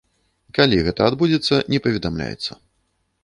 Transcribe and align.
Калі 0.57 0.79
гэта 0.85 1.01
адбудзецца, 1.09 1.59
не 1.73 1.79
паведамляецца. 1.87 2.51